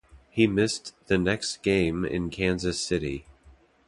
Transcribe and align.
He 0.31 0.47
missed 0.47 0.95
the 1.09 1.19
next 1.19 1.61
game 1.61 2.03
in 2.05 2.31
Kansas 2.31 2.81
City. 2.81 3.27